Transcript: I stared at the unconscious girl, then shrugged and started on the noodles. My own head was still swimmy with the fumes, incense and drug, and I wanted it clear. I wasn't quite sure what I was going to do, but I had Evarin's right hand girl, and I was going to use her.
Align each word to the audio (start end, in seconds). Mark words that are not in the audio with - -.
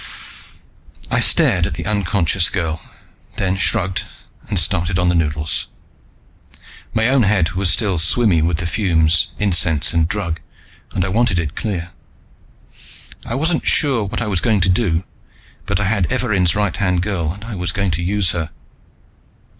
I 1.11 1.19
stared 1.19 1.67
at 1.67 1.75
the 1.75 1.85
unconscious 1.85 2.49
girl, 2.49 2.81
then 3.37 3.55
shrugged 3.55 4.05
and 4.49 4.57
started 4.57 4.97
on 4.97 5.09
the 5.09 5.13
noodles. 5.13 5.67
My 6.91 7.07
own 7.07 7.21
head 7.21 7.51
was 7.51 7.69
still 7.69 7.99
swimmy 7.99 8.41
with 8.41 8.57
the 8.57 8.65
fumes, 8.65 9.27
incense 9.37 9.93
and 9.93 10.07
drug, 10.07 10.41
and 10.95 11.05
I 11.05 11.09
wanted 11.09 11.37
it 11.37 11.55
clear. 11.55 11.91
I 13.27 13.35
wasn't 13.35 13.61
quite 13.61 13.67
sure 13.69 14.03
what 14.05 14.23
I 14.23 14.27
was 14.27 14.41
going 14.41 14.61
to 14.61 14.69
do, 14.69 15.03
but 15.67 15.79
I 15.79 15.83
had 15.83 16.11
Evarin's 16.11 16.55
right 16.55 16.75
hand 16.75 17.03
girl, 17.03 17.31
and 17.33 17.43
I 17.45 17.53
was 17.53 17.71
going 17.71 17.91
to 17.91 18.01
use 18.01 18.31
her. 18.31 18.49